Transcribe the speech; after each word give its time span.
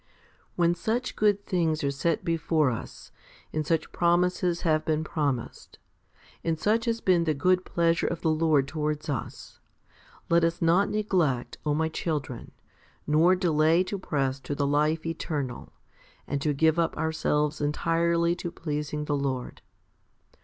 5. 0.53 0.53
When 0.55 0.73
such 0.73 1.15
good 1.15 1.45
things 1.45 1.83
are 1.83 1.91
set 1.91 2.25
before 2.25 2.71
us, 2.71 3.11
and 3.53 3.63
such 3.67 3.91
promises 3.91 4.61
have 4.61 4.83
been 4.83 5.03
promised, 5.03 5.77
and 6.43 6.59
such 6.59 6.85
has 6.85 7.01
been 7.01 7.25
the 7.25 7.35
good 7.35 7.63
pleasure 7.65 8.07
of 8.07 8.21
the 8.21 8.31
Lord 8.31 8.67
towards 8.67 9.09
us, 9.09 9.59
let 10.27 10.43
us 10.43 10.59
not 10.59 10.89
neglect, 10.89 11.59
O 11.67 11.75
my 11.75 11.87
children, 11.87 12.49
nor 13.05 13.35
delay 13.35 13.83
to 13.83 13.99
press 13.99 14.39
to 14.39 14.55
the 14.55 14.65
life 14.65 15.05
eternal, 15.05 15.71
and 16.25 16.41
to 16.41 16.51
give 16.51 16.79
up 16.79 16.97
ourselves 16.97 17.61
entirely 17.61 18.33
to 18.37 18.49
pleasing 18.49 19.05
the 19.05 19.15
Lord. 19.15 19.61